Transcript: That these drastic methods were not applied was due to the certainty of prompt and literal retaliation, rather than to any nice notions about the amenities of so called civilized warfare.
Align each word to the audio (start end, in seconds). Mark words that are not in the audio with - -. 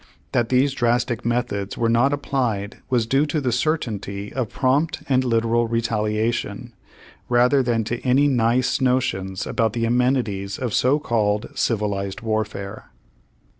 That 0.31 0.49
these 0.49 0.73
drastic 0.73 1.23
methods 1.23 1.77
were 1.77 1.87
not 1.87 2.11
applied 2.11 2.77
was 2.89 3.05
due 3.05 3.27
to 3.27 3.39
the 3.39 3.51
certainty 3.51 4.33
of 4.33 4.49
prompt 4.49 5.03
and 5.07 5.23
literal 5.23 5.67
retaliation, 5.67 6.73
rather 7.29 7.61
than 7.61 7.83
to 7.83 8.01
any 8.01 8.27
nice 8.27 8.81
notions 8.81 9.45
about 9.45 9.73
the 9.73 9.85
amenities 9.85 10.57
of 10.57 10.73
so 10.73 10.97
called 10.97 11.49
civilized 11.53 12.21
warfare. 12.21 12.89